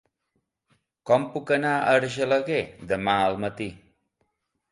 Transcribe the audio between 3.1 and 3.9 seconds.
al matí?